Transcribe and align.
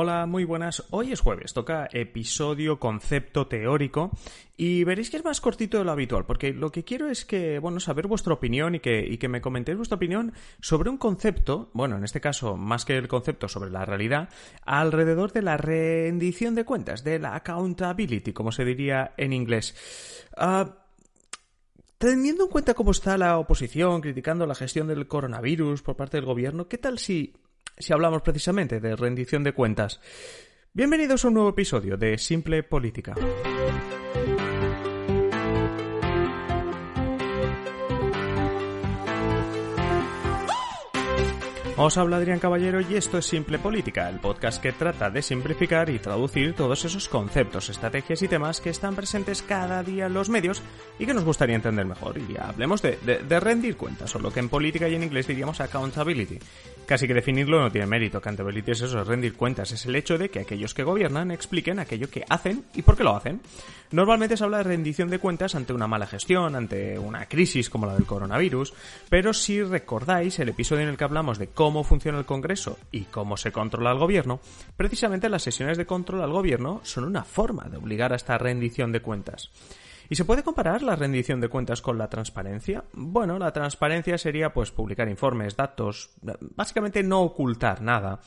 Hola, 0.00 0.26
muy 0.26 0.44
buenas. 0.44 0.84
Hoy 0.90 1.10
es 1.10 1.18
jueves, 1.18 1.52
toca 1.52 1.88
episodio 1.90 2.78
concepto 2.78 3.48
teórico 3.48 4.12
y 4.56 4.84
veréis 4.84 5.10
que 5.10 5.16
es 5.16 5.24
más 5.24 5.40
cortito 5.40 5.76
de 5.78 5.84
lo 5.84 5.90
habitual, 5.90 6.24
porque 6.24 6.52
lo 6.52 6.70
que 6.70 6.84
quiero 6.84 7.08
es 7.08 7.24
que, 7.24 7.58
bueno, 7.58 7.80
saber 7.80 8.06
vuestra 8.06 8.32
opinión 8.32 8.76
y 8.76 8.78
que, 8.78 9.04
y 9.04 9.18
que 9.18 9.26
me 9.26 9.40
comentéis 9.40 9.76
vuestra 9.76 9.96
opinión 9.96 10.34
sobre 10.60 10.88
un 10.88 10.98
concepto, 10.98 11.70
bueno, 11.72 11.96
en 11.96 12.04
este 12.04 12.20
caso, 12.20 12.56
más 12.56 12.84
que 12.84 12.96
el 12.96 13.08
concepto 13.08 13.48
sobre 13.48 13.70
la 13.70 13.84
realidad, 13.84 14.28
alrededor 14.64 15.32
de 15.32 15.42
la 15.42 15.56
rendición 15.56 16.54
de 16.54 16.64
cuentas, 16.64 17.02
de 17.02 17.18
la 17.18 17.34
accountability, 17.34 18.32
como 18.32 18.52
se 18.52 18.64
diría 18.64 19.14
en 19.16 19.32
inglés. 19.32 19.74
Ah, 20.36 20.76
teniendo 21.98 22.44
en 22.44 22.50
cuenta 22.50 22.74
cómo 22.74 22.92
está 22.92 23.18
la 23.18 23.36
oposición 23.36 24.00
criticando 24.00 24.46
la 24.46 24.54
gestión 24.54 24.86
del 24.86 25.08
coronavirus 25.08 25.82
por 25.82 25.96
parte 25.96 26.18
del 26.18 26.26
gobierno, 26.26 26.68
¿qué 26.68 26.78
tal 26.78 27.00
si 27.00 27.34
si 27.78 27.92
hablamos 27.92 28.22
precisamente 28.22 28.80
de 28.80 28.96
rendición 28.96 29.44
de 29.44 29.52
cuentas. 29.52 30.00
Bienvenidos 30.72 31.24
a 31.24 31.28
un 31.28 31.34
nuevo 31.34 31.50
episodio 31.50 31.96
de 31.96 32.18
Simple 32.18 32.62
Política. 32.62 33.14
Os 41.80 41.96
habla 41.96 42.16
Adrián 42.16 42.40
Caballero 42.40 42.80
y 42.80 42.96
esto 42.96 43.18
es 43.18 43.26
Simple 43.26 43.60
Política, 43.60 44.08
el 44.08 44.18
podcast 44.18 44.60
que 44.60 44.72
trata 44.72 45.10
de 45.10 45.22
simplificar 45.22 45.88
y 45.90 46.00
traducir 46.00 46.54
todos 46.54 46.84
esos 46.84 47.08
conceptos, 47.08 47.68
estrategias 47.68 48.20
y 48.20 48.26
temas 48.26 48.60
que 48.60 48.70
están 48.70 48.96
presentes 48.96 49.42
cada 49.42 49.84
día 49.84 50.06
en 50.06 50.14
los 50.14 50.28
medios 50.28 50.60
y 50.98 51.06
que 51.06 51.14
nos 51.14 51.22
gustaría 51.22 51.54
entender 51.54 51.86
mejor. 51.86 52.18
Y 52.18 52.36
hablemos 52.36 52.82
de, 52.82 52.96
de 52.96 53.40
rendir 53.40 53.76
cuentas, 53.76 54.12
o 54.16 54.18
lo 54.18 54.32
que 54.32 54.40
en 54.40 54.48
política 54.48 54.88
y 54.88 54.96
en 54.96 55.04
inglés 55.04 55.28
diríamos 55.28 55.60
accountability. 55.60 56.40
Casi 56.88 57.06
que 57.06 57.12
definirlo 57.12 57.60
no 57.60 57.70
tiene 57.70 57.86
mérito, 57.86 58.16
accountability 58.16 58.70
es 58.70 58.80
eso, 58.80 59.02
es 59.02 59.06
rendir 59.06 59.34
cuentas, 59.34 59.72
es 59.72 59.84
el 59.84 59.94
hecho 59.94 60.16
de 60.16 60.30
que 60.30 60.40
aquellos 60.40 60.72
que 60.72 60.84
gobiernan 60.84 61.30
expliquen 61.30 61.80
aquello 61.80 62.08
que 62.08 62.24
hacen 62.30 62.64
y 62.74 62.80
por 62.80 62.96
qué 62.96 63.04
lo 63.04 63.14
hacen. 63.14 63.42
Normalmente 63.90 64.38
se 64.38 64.44
habla 64.44 64.56
de 64.56 64.64
rendición 64.64 65.10
de 65.10 65.18
cuentas 65.18 65.54
ante 65.54 65.74
una 65.74 65.86
mala 65.86 66.06
gestión, 66.06 66.56
ante 66.56 66.98
una 66.98 67.26
crisis 67.26 67.68
como 67.68 67.84
la 67.84 67.92
del 67.92 68.06
coronavirus, 68.06 68.72
pero 69.10 69.34
si 69.34 69.62
recordáis 69.62 70.38
el 70.38 70.48
episodio 70.48 70.84
en 70.84 70.88
el 70.88 70.96
que 70.96 71.04
hablamos 71.04 71.38
de 71.38 71.48
cómo 71.48 71.84
funciona 71.84 72.18
el 72.18 72.24
Congreso 72.24 72.78
y 72.90 73.02
cómo 73.02 73.36
se 73.36 73.52
controla 73.52 73.92
el 73.92 73.98
gobierno, 73.98 74.40
precisamente 74.74 75.28
las 75.28 75.42
sesiones 75.42 75.76
de 75.76 75.84
control 75.84 76.22
al 76.22 76.32
gobierno 76.32 76.80
son 76.84 77.04
una 77.04 77.22
forma 77.22 77.64
de 77.64 77.76
obligar 77.76 78.14
a 78.14 78.16
esta 78.16 78.38
rendición 78.38 78.92
de 78.92 79.02
cuentas. 79.02 79.50
¿Y 80.10 80.14
se 80.14 80.24
puede 80.24 80.42
comparar 80.42 80.82
la 80.82 80.96
rendición 80.96 81.40
de 81.40 81.48
cuentas 81.48 81.82
con 81.82 81.98
la 81.98 82.08
transparencia? 82.08 82.84
Bueno, 82.92 83.38
la 83.38 83.52
transparencia 83.52 84.16
sería 84.16 84.52
pues 84.54 84.70
publicar 84.70 85.08
informes, 85.08 85.54
datos, 85.54 86.10
básicamente 86.56 87.02
no 87.02 87.20
ocultar 87.20 87.82
nada. 87.82 88.20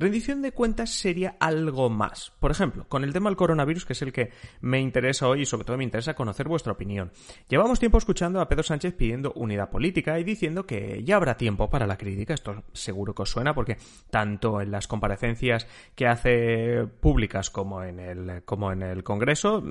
Rendición 0.00 0.42
de 0.42 0.52
cuentas 0.52 0.90
sería 0.90 1.36
algo 1.38 1.90
más. 1.90 2.32
Por 2.40 2.50
ejemplo, 2.50 2.86
con 2.88 3.04
el 3.04 3.12
tema 3.12 3.30
del 3.30 3.36
coronavirus, 3.36 3.84
que 3.84 3.92
es 3.92 4.02
el 4.02 4.12
que 4.12 4.32
me 4.60 4.80
interesa 4.80 5.28
hoy 5.28 5.42
y 5.42 5.46
sobre 5.46 5.64
todo 5.64 5.76
me 5.76 5.84
interesa 5.84 6.14
conocer 6.14 6.48
vuestra 6.48 6.72
opinión. 6.72 7.12
Llevamos 7.48 7.78
tiempo 7.78 7.98
escuchando 7.98 8.40
a 8.40 8.48
Pedro 8.48 8.64
Sánchez 8.64 8.94
pidiendo 8.94 9.32
unidad 9.34 9.70
política 9.70 10.18
y 10.18 10.24
diciendo 10.24 10.66
que 10.66 11.04
ya 11.04 11.16
habrá 11.16 11.36
tiempo 11.36 11.70
para 11.70 11.86
la 11.86 11.96
crítica. 11.96 12.34
Esto 12.34 12.64
seguro 12.72 13.14
que 13.14 13.22
os 13.22 13.30
suena 13.30 13.54
porque 13.54 13.76
tanto 14.10 14.60
en 14.60 14.72
las 14.72 14.88
comparecencias 14.88 15.68
que 15.94 16.08
hace 16.08 16.84
públicas 17.00 17.50
como 17.50 17.84
en 17.84 18.00
el, 18.00 18.42
como 18.44 18.72
en 18.72 18.82
el 18.82 19.04
Congreso 19.04 19.62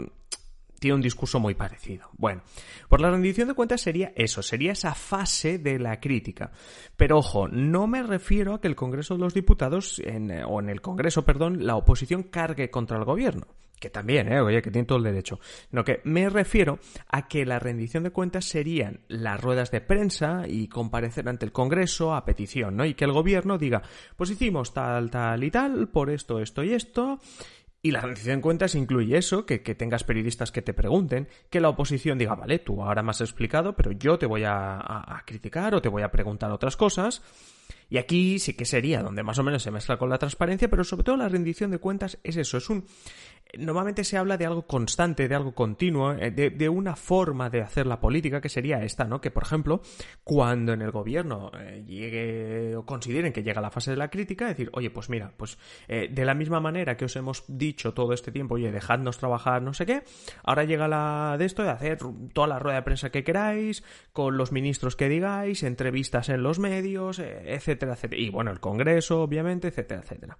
tiene 0.79 0.95
un 0.95 1.01
discurso 1.01 1.39
muy 1.39 1.55
parecido. 1.55 2.09
Bueno, 2.17 2.41
por 2.89 3.01
la 3.01 3.09
rendición 3.09 3.47
de 3.47 3.53
cuentas 3.53 3.81
sería 3.81 4.13
eso, 4.15 4.41
sería 4.41 4.71
esa 4.71 4.93
fase 4.93 5.57
de 5.57 5.79
la 5.79 5.99
crítica. 5.99 6.51
Pero 6.95 7.17
ojo, 7.17 7.47
no 7.47 7.87
me 7.87 8.03
refiero 8.03 8.53
a 8.53 8.61
que 8.61 8.67
el 8.67 8.75
Congreso 8.75 9.15
de 9.15 9.21
los 9.21 9.33
Diputados, 9.33 9.99
o 9.99 10.59
en 10.59 10.69
el 10.69 10.81
Congreso, 10.81 11.25
perdón, 11.25 11.65
la 11.65 11.75
oposición 11.75 12.23
cargue 12.23 12.69
contra 12.69 12.97
el 12.97 13.05
gobierno. 13.05 13.47
Que 13.79 13.91
también, 13.91 14.31
¿eh? 14.33 14.41
Oye, 14.41 14.63
que 14.63 14.71
tiene 14.71 14.87
todo 14.87 14.97
el 14.97 15.03
derecho. 15.03 15.39
No, 15.71 15.83
que 15.83 16.01
me 16.03 16.29
refiero 16.29 16.79
a 17.09 17.27
que 17.27 17.45
la 17.45 17.59
rendición 17.59 18.03
de 18.03 18.09
cuentas 18.09 18.45
serían 18.45 19.01
las 19.07 19.39
ruedas 19.39 19.69
de 19.69 19.81
prensa 19.81 20.45
y 20.47 20.67
comparecer 20.67 21.29
ante 21.29 21.45
el 21.45 21.51
Congreso 21.51 22.15
a 22.15 22.25
petición, 22.25 22.75
¿no? 22.75 22.85
Y 22.85 22.95
que 22.95 23.05
el 23.05 23.11
gobierno 23.11 23.59
diga, 23.59 23.83
pues 24.15 24.31
hicimos 24.31 24.73
tal, 24.73 25.11
tal 25.11 25.43
y 25.43 25.51
tal, 25.51 25.89
por 25.89 26.09
esto, 26.09 26.39
esto 26.39 26.63
y 26.63 26.73
esto, 26.73 27.19
y 27.81 27.91
la 27.91 28.01
rendición 28.01 28.37
de 28.37 28.41
cuentas 28.41 28.75
incluye 28.75 29.17
eso, 29.17 29.45
que, 29.45 29.59
tengas 29.59 30.03
periodistas 30.03 30.51
que 30.51 30.61
te 30.61 30.73
pregunten, 30.73 31.27
que 31.49 31.61
la 31.61 31.69
oposición 31.69 32.17
diga, 32.17 32.35
vale, 32.35 32.59
tú 32.59 32.83
ahora 32.83 33.03
me 33.03 33.11
has 33.11 33.21
explicado, 33.21 33.75
pero 33.75 33.91
yo 33.91 34.17
te 34.17 34.25
voy 34.25 34.43
a 34.45 35.23
criticar 35.25 35.75
o 35.75 35.81
te 35.81 35.89
voy 35.89 36.01
a 36.01 36.11
preguntar 36.11 36.51
otras 36.51 36.75
cosas. 36.75 37.21
Y 37.89 37.97
aquí 37.97 38.39
sí 38.39 38.53
que 38.53 38.65
sería 38.65 39.01
donde 39.01 39.23
más 39.23 39.39
o 39.39 39.43
menos 39.43 39.63
se 39.63 39.71
mezcla 39.71 39.97
con 39.97 40.09
la 40.09 40.17
transparencia, 40.17 40.69
pero 40.69 40.83
sobre 40.83 41.03
todo 41.03 41.17
la 41.17 41.29
rendición 41.29 41.71
de 41.71 41.79
cuentas 41.79 42.17
es 42.23 42.35
eso, 42.35 42.57
es 42.57 42.69
un 42.69 42.85
normalmente 43.57 44.03
se 44.03 44.17
habla 44.17 44.37
de 44.37 44.45
algo 44.45 44.67
constante, 44.67 45.27
de 45.27 45.35
algo 45.35 45.53
continuo, 45.53 46.13
eh, 46.13 46.31
de, 46.31 46.69
una 46.69 46.95
forma 46.95 47.49
de 47.49 47.61
hacer 47.61 47.87
la 47.87 47.99
política 47.99 48.41
que 48.41 48.49
sería 48.49 48.83
esta, 48.83 49.05
¿no? 49.05 49.21
Que, 49.21 49.31
por 49.31 49.43
ejemplo, 49.43 49.81
cuando 50.23 50.73
en 50.73 50.81
el 50.81 50.91
gobierno 50.91 51.51
eh, 51.57 51.83
llegue 51.85 52.75
o 52.75 52.85
consideren 52.85 53.31
que 53.31 53.43
llega 53.43 53.61
la 53.61 53.71
fase 53.71 53.91
de 53.91 53.97
la 53.97 54.09
crítica, 54.09 54.47
decir, 54.47 54.69
oye, 54.73 54.89
pues 54.89 55.09
mira, 55.09 55.33
pues 55.37 55.57
eh, 55.87 56.09
de 56.11 56.25
la 56.25 56.33
misma 56.33 56.59
manera 56.59 56.97
que 56.97 57.05
os 57.05 57.15
hemos 57.15 57.45
dicho 57.47 57.93
todo 57.93 58.13
este 58.13 58.31
tiempo, 58.31 58.55
oye, 58.55 58.71
dejadnos 58.71 59.17
trabajar, 59.17 59.61
no 59.61 59.73
sé 59.73 59.85
qué, 59.85 60.03
ahora 60.43 60.65
llega 60.65 60.87
la 60.87 61.35
de 61.37 61.45
esto 61.45 61.63
de 61.63 61.69
hacer 61.69 61.99
toda 62.33 62.47
la 62.47 62.59
rueda 62.59 62.77
de 62.77 62.83
prensa 62.83 63.09
que 63.09 63.23
queráis, 63.23 63.83
con 64.11 64.37
los 64.37 64.51
ministros 64.51 64.95
que 64.95 65.09
digáis, 65.09 65.63
entrevistas 65.63 66.29
en 66.29 66.43
los 66.43 66.59
medios, 66.59 67.19
etcétera, 67.19 67.93
etcétera. 67.93 68.21
Y 68.21 68.29
bueno, 68.29 68.51
el 68.51 68.59
Congreso, 68.59 69.21
obviamente, 69.21 69.69
etcétera, 69.69 70.01
etcétera. 70.01 70.37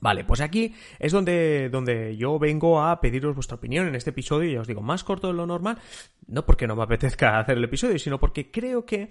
Vale, 0.00 0.24
pues 0.24 0.40
aquí 0.40 0.74
es 0.98 1.12
donde, 1.12 1.68
donde 1.70 2.16
yo 2.16 2.38
vengo 2.38 2.82
a 2.82 3.00
pediros 3.00 3.34
vuestra 3.34 3.56
opinión 3.56 3.86
en 3.86 3.94
este 3.94 4.10
episodio, 4.10 4.50
ya 4.50 4.60
os 4.60 4.66
digo, 4.66 4.82
más 4.82 5.04
corto 5.04 5.28
de 5.28 5.34
lo 5.34 5.46
normal, 5.46 5.78
no 6.26 6.44
porque 6.44 6.66
no 6.66 6.76
me 6.76 6.82
apetezca 6.82 7.38
hacer 7.38 7.56
el 7.56 7.64
episodio, 7.64 7.98
sino 7.98 8.18
porque 8.20 8.50
creo 8.50 8.84
que 8.84 9.08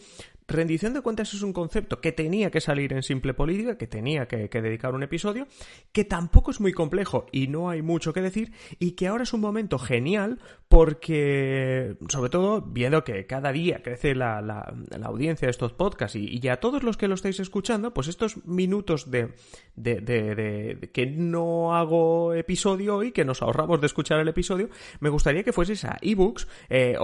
rendición 0.47 0.93
de 0.93 1.01
cuentas 1.01 1.33
es 1.33 1.41
un 1.41 1.53
concepto 1.53 2.01
que 2.01 2.11
tenía 2.11 2.51
que 2.51 2.61
salir 2.61 2.93
en 2.93 3.03
simple 3.03 3.33
política, 3.33 3.77
que 3.77 3.87
tenía 3.87 4.27
que, 4.27 4.47
dedicar 4.47 4.93
un 4.93 5.03
episodio, 5.03 5.47
que 5.91 6.05
tampoco 6.05 6.51
es 6.51 6.61
muy 6.61 6.71
complejo 6.71 7.25
y 7.31 7.47
no 7.47 7.69
hay 7.69 7.81
mucho 7.81 8.13
que 8.13 8.21
decir, 8.21 8.51
y 8.79 8.91
que 8.91 9.07
ahora 9.07 9.23
es 9.23 9.33
un 9.33 9.41
momento 9.41 9.79
genial 9.79 10.39
porque, 10.67 11.97
sobre 12.09 12.29
todo, 12.29 12.61
viendo 12.61 13.03
que 13.03 13.25
cada 13.25 13.51
día 13.51 13.81
crece 13.81 14.13
la, 14.13 14.37
audiencia 15.03 15.47
de 15.47 15.51
estos 15.51 15.73
podcasts 15.73 16.15
y, 16.15 16.39
y, 16.41 16.47
a 16.47 16.59
todos 16.59 16.83
los 16.83 16.97
que 16.97 17.07
lo 17.07 17.15
estáis 17.15 17.39
escuchando, 17.39 17.93
pues 17.93 18.07
estos 18.07 18.45
minutos 18.45 19.09
de, 19.09 19.33
de, 19.75 20.89
que 20.93 21.05
no 21.07 21.75
hago 21.75 22.33
episodio 22.33 22.97
hoy, 22.97 23.11
que 23.11 23.25
nos 23.25 23.41
ahorramos 23.41 23.81
de 23.81 23.87
escuchar 23.87 24.19
el 24.19 24.27
episodio, 24.27 24.69
me 24.99 25.09
gustaría 25.09 25.43
que 25.43 25.53
fueseis 25.53 25.85
a 25.85 25.97
ebooks 26.01 26.47
eh, 26.69 26.97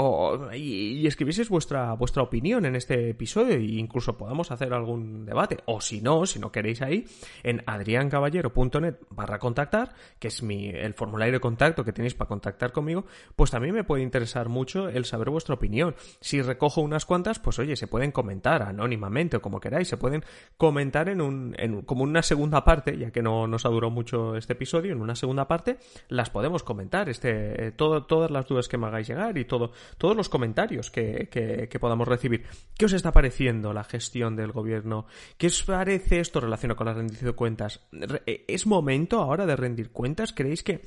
y, 0.56 1.08
escribieseis 1.08 1.50
vuestra, 1.50 1.94
vuestra 1.94 2.24
opinión 2.24 2.66
en 2.66 2.76
este 2.76 3.10
episodio 3.10 3.31
e 3.40 3.62
incluso 3.62 4.18
podamos 4.18 4.52
hacer 4.52 4.74
algún 4.74 5.26
debate. 5.26 5.58
O 5.66 5.82
si 5.82 6.02
no, 6.02 6.26
si 6.26 6.40
no 6.40 6.52
queréis 6.52 6.82
ahí, 6.82 7.06
en 7.44 7.64
adriancaballero.net 7.66 8.96
barra 9.10 9.40
contactar, 9.40 9.94
que 10.20 10.28
es 10.28 10.44
mi, 10.44 10.70
el 10.70 10.94
formulario 10.94 11.34
de 11.34 11.40
contacto 11.40 11.84
que 11.84 11.94
tenéis 11.94 12.14
para 12.14 12.28
contactar 12.28 12.72
conmigo, 12.72 13.06
pues 13.36 13.52
también 13.52 13.74
me 13.74 13.84
puede 13.84 14.04
interesar 14.04 14.50
mucho 14.50 14.90
el 14.90 15.06
saber 15.06 15.30
vuestra 15.30 15.56
opinión. 15.56 15.96
Si 16.20 16.42
recojo 16.42 16.82
unas 16.82 17.06
cuantas, 17.06 17.40
pues 17.40 17.60
oye, 17.60 17.76
se 17.76 17.88
pueden 17.88 18.12
comentar 18.12 18.64
anónimamente 18.64 19.38
o 19.38 19.42
como 19.42 19.60
queráis, 19.60 19.88
se 19.88 19.98
pueden 19.98 20.24
comentar 20.58 21.10
en 21.10 21.22
un, 21.22 21.56
en, 21.58 21.82
como 21.84 22.04
una 22.04 22.22
segunda 22.22 22.64
parte, 22.64 22.98
ya 22.98 23.12
que 23.12 23.22
no 23.22 23.48
nos 23.48 23.66
ha 23.66 23.70
durado 23.70 23.92
mucho 23.92 24.36
este 24.36 24.54
episodio, 24.54 24.92
en 24.92 25.02
una 25.02 25.16
segunda 25.16 25.48
parte 25.48 25.78
las 26.10 26.30
podemos 26.30 26.64
comentar, 26.64 27.10
este, 27.10 27.68
eh, 27.68 27.72
todas 27.72 28.32
las 28.32 28.48
dudas 28.48 28.68
que 28.68 28.78
me 28.78 28.88
hagáis 28.88 29.08
llegar 29.08 29.38
y 29.38 29.46
todo, 29.46 29.72
todos 29.98 30.16
los 30.16 30.30
comentarios 30.30 30.92
que, 30.92 31.30
que, 31.30 31.80
podamos 31.80 32.08
recibir. 32.08 32.46
¿Qué 32.78 32.86
os 32.86 32.94
está 32.94 33.12
pareciendo 33.12 33.21
la 33.74 33.84
gestión 33.84 34.36
del 34.36 34.52
gobierno? 34.52 35.06
¿Qué 35.38 35.48
os 35.48 35.64
parece 35.64 36.20
esto 36.20 36.40
relacionado 36.40 36.78
con 36.78 36.88
la 36.88 36.94
rendición 36.94 37.32
de 37.32 37.36
cuentas? 37.36 37.82
Eh, 38.26 38.46
¿Es 38.48 38.66
momento 38.66 39.22
ahora 39.22 39.46
de 39.46 39.56
rendir 39.56 39.92
cuentas? 39.92 40.34
¿Creéis 40.34 40.64
que 40.64 40.82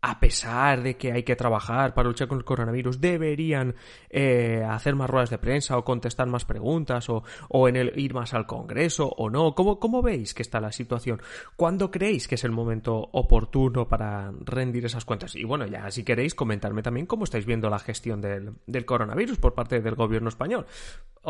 a 0.00 0.20
pesar 0.20 0.82
de 0.82 0.96
que 0.96 1.12
hay 1.12 1.24
que 1.24 1.34
trabajar 1.34 1.92
para 1.92 2.08
luchar 2.08 2.28
con 2.28 2.38
el 2.38 2.44
coronavirus, 2.44 3.00
deberían 3.00 3.74
eh, 4.10 4.64
hacer 4.68 4.94
más 4.94 5.10
ruedas 5.10 5.30
de 5.30 5.38
prensa 5.38 5.76
o 5.76 5.84
contestar 5.84 6.28
más 6.28 6.44
preguntas 6.44 7.08
o, 7.08 7.24
o 7.48 7.68
en 7.68 7.76
el 7.76 7.98
ir 7.98 8.14
más 8.14 8.32
al 8.32 8.46
Congreso 8.46 9.08
o 9.08 9.28
no? 9.28 9.54
¿Cómo, 9.54 9.80
¿Cómo 9.80 10.00
veis 10.00 10.34
que 10.34 10.42
está 10.42 10.60
la 10.60 10.70
situación? 10.70 11.20
¿Cuándo 11.56 11.90
creéis 11.90 12.28
que 12.28 12.36
es 12.36 12.44
el 12.44 12.52
momento 12.52 13.08
oportuno 13.12 13.88
para 13.88 14.30
rendir 14.44 14.84
esas 14.84 15.04
cuentas? 15.04 15.34
Y 15.34 15.44
bueno, 15.44 15.66
ya 15.66 15.90
si 15.90 16.04
queréis 16.04 16.34
comentarme 16.34 16.82
también 16.82 17.06
cómo 17.06 17.24
estáis 17.24 17.44
viendo 17.44 17.68
la 17.68 17.80
gestión 17.80 18.20
del, 18.20 18.52
del 18.66 18.84
coronavirus 18.84 19.38
por 19.38 19.54
parte 19.54 19.80
del 19.80 19.96
gobierno 19.96 20.28
español 20.28 20.66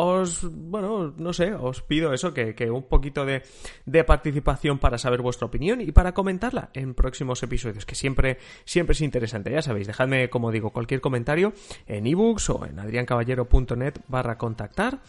os, 0.01 0.47
bueno, 0.49 1.13
no 1.19 1.33
sé, 1.33 1.53
os 1.55 1.83
pido 1.83 2.13
eso, 2.13 2.33
que, 2.33 2.55
que 2.55 2.71
un 2.71 2.85
poquito 2.85 3.27
de, 3.27 3.43
de, 3.85 4.05
participación 4.05 4.79
para 4.79 4.97
saber 4.97 5.23
vuestra 5.23 5.47
opinión 5.47 5.81
y 5.81 5.91
para 5.91 6.15
comentarla 6.15 6.71
en 6.73 6.95
próximos 6.95 7.43
episodios, 7.43 7.85
que 7.85 7.97
siempre, 7.97 8.39
siempre 8.65 8.93
es 8.93 9.01
interesante. 9.01 9.51
Ya 9.51 9.61
sabéis, 9.61 9.89
dejadme, 9.89 10.31
como 10.31 10.53
digo, 10.53 10.71
cualquier 10.71 11.01
comentario 11.01 11.53
en 11.89 12.07
ebooks 12.07 12.51
o 12.51 12.65
en 12.65 12.79
adriancaballero.net 12.79 13.95
barra 14.07 14.39
contactar. 14.39 15.01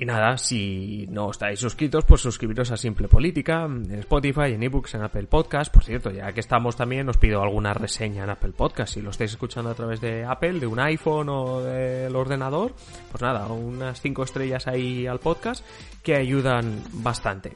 Y 0.00 0.04
nada, 0.04 0.38
si 0.38 1.08
no 1.10 1.32
estáis 1.32 1.58
suscritos, 1.58 2.04
pues 2.04 2.20
suscribiros 2.20 2.70
a 2.70 2.76
Simple 2.76 3.08
Política, 3.08 3.64
en 3.64 3.92
Spotify, 3.94 4.52
en 4.52 4.62
ebooks, 4.62 4.94
en 4.94 5.02
Apple 5.02 5.24
Podcast. 5.24 5.74
Por 5.74 5.82
cierto, 5.82 6.12
ya 6.12 6.32
que 6.32 6.38
estamos 6.38 6.76
también, 6.76 7.08
os 7.08 7.16
pido 7.16 7.42
alguna 7.42 7.74
reseña 7.74 8.22
en 8.22 8.30
Apple 8.30 8.52
Podcast. 8.52 8.94
Si 8.94 9.02
lo 9.02 9.10
estáis 9.10 9.32
escuchando 9.32 9.70
a 9.70 9.74
través 9.74 10.00
de 10.00 10.24
Apple, 10.24 10.60
de 10.60 10.68
un 10.68 10.78
iPhone 10.78 11.28
o 11.30 11.62
del 11.62 12.14
ordenador, 12.14 12.76
pues 13.10 13.20
nada, 13.22 13.48
unas 13.48 14.00
5 14.00 14.22
estrellas 14.22 14.68
ahí 14.68 15.08
al 15.08 15.18
podcast 15.18 15.66
que 16.04 16.14
ayudan 16.14 16.80
bastante. 16.92 17.54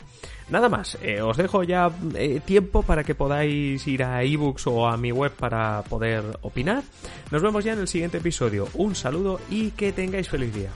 Nada 0.51 0.69
más, 0.69 0.99
eh, 1.01 1.23
os 1.23 1.37
dejo 1.37 1.63
ya 1.63 1.93
eh, 2.17 2.41
tiempo 2.45 2.83
para 2.83 3.05
que 3.05 3.15
podáis 3.15 3.87
ir 3.87 4.03
a 4.03 4.21
ebooks 4.25 4.67
o 4.67 4.89
a 4.89 4.97
mi 4.97 5.13
web 5.13 5.31
para 5.31 5.83
poder 5.83 6.25
opinar. 6.43 6.83
Nos 7.31 7.41
vemos 7.41 7.65
ya 7.65 7.75
en 7.75 7.79
el 7.79 7.89
siguiente 7.89 8.19
episodio. 8.19 8.67
Un 8.75 8.97
saludo 8.97 9.39
y 9.49 9.71
que 9.71 9.93
tengáis 9.93 10.29
feliz 10.29 10.53
día. 10.53 10.71